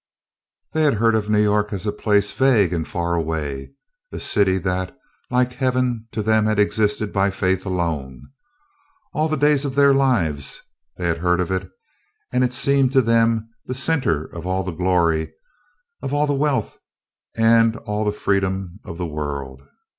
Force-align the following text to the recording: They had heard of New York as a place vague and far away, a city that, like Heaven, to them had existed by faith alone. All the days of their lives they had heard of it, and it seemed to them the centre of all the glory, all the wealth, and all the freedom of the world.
They 0.73 0.81
had 0.81 0.95
heard 0.95 1.13
of 1.13 1.29
New 1.29 1.43
York 1.43 1.71
as 1.71 1.85
a 1.85 1.91
place 1.91 2.31
vague 2.31 2.73
and 2.73 2.87
far 2.87 3.13
away, 3.13 3.73
a 4.11 4.19
city 4.19 4.57
that, 4.57 4.97
like 5.29 5.53
Heaven, 5.53 6.07
to 6.11 6.23
them 6.23 6.47
had 6.47 6.59
existed 6.59 7.13
by 7.13 7.29
faith 7.29 7.67
alone. 7.67 8.23
All 9.13 9.27
the 9.29 9.37
days 9.37 9.63
of 9.63 9.75
their 9.75 9.93
lives 9.93 10.59
they 10.97 11.05
had 11.05 11.19
heard 11.19 11.39
of 11.39 11.51
it, 11.51 11.69
and 12.33 12.43
it 12.43 12.51
seemed 12.53 12.91
to 12.93 13.03
them 13.03 13.47
the 13.67 13.75
centre 13.75 14.25
of 14.25 14.47
all 14.47 14.63
the 14.63 14.71
glory, 14.71 15.33
all 16.01 16.25
the 16.25 16.33
wealth, 16.33 16.79
and 17.37 17.75
all 17.75 18.03
the 18.03 18.11
freedom 18.11 18.79
of 18.83 18.97
the 18.97 19.05
world. 19.05 19.61